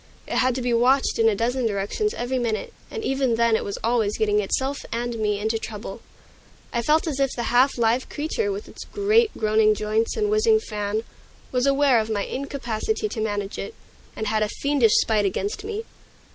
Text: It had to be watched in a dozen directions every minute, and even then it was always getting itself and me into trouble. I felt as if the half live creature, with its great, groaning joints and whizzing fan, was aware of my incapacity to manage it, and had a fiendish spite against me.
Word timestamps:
It 0.25 0.37
had 0.37 0.55
to 0.55 0.63
be 0.63 0.73
watched 0.73 1.19
in 1.19 1.29
a 1.29 1.35
dozen 1.35 1.67
directions 1.67 2.15
every 2.15 2.39
minute, 2.39 2.73
and 2.89 3.03
even 3.03 3.35
then 3.35 3.55
it 3.55 3.63
was 3.63 3.77
always 3.83 4.17
getting 4.17 4.39
itself 4.39 4.79
and 4.91 5.19
me 5.19 5.37
into 5.39 5.59
trouble. 5.59 6.01
I 6.73 6.81
felt 6.81 7.05
as 7.05 7.19
if 7.19 7.29
the 7.35 7.53
half 7.53 7.77
live 7.77 8.09
creature, 8.09 8.51
with 8.51 8.67
its 8.67 8.83
great, 8.83 9.29
groaning 9.37 9.75
joints 9.75 10.17
and 10.17 10.31
whizzing 10.31 10.59
fan, 10.59 11.03
was 11.51 11.67
aware 11.67 11.99
of 11.99 12.09
my 12.09 12.23
incapacity 12.25 13.07
to 13.09 13.21
manage 13.21 13.59
it, 13.59 13.75
and 14.15 14.25
had 14.25 14.41
a 14.41 14.49
fiendish 14.49 14.95
spite 14.95 15.23
against 15.25 15.63
me. 15.63 15.85